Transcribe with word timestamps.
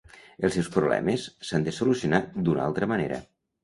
Els 0.47 0.55
seus 0.57 0.69
problemes 0.77 1.27
s’han 1.51 1.69
de 1.69 1.77
solucionar 1.83 2.25
d’una 2.43 2.69
altra 2.69 2.95
manera. 2.97 3.27